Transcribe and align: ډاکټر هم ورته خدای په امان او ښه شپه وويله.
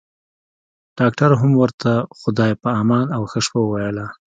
ډاکټر 0.99 1.29
هم 1.41 1.51
ورته 1.61 1.91
خدای 2.19 2.51
په 2.61 2.69
امان 2.81 3.05
او 3.15 3.21
ښه 3.31 3.39
شپه 3.45 3.59
وويله. 3.63 4.05